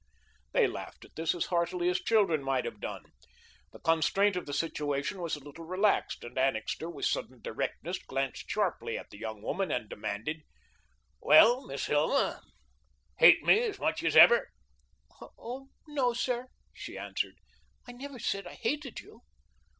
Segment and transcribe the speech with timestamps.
[0.51, 3.03] They laughed at this as heartily as children might have done.
[3.71, 8.49] The constraint of the situation was a little relaxed and Annixter, with sudden directness, glanced
[8.49, 10.41] sharply at the young woman and demanded:
[11.19, 12.41] "Well, Miss Hilma,
[13.19, 14.49] hate me as much as ever?"
[15.37, 17.35] "Oh, no, sir," she answered,
[17.87, 19.19] "I never said I hated you."